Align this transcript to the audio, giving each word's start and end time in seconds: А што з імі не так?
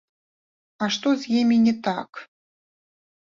А 0.85 0.87
што 0.95 1.07
з 1.25 1.29
імі 1.41 1.57
не 1.67 1.73
так? 1.87 2.11